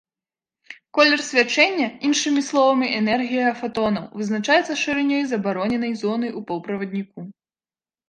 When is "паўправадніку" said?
6.53-7.19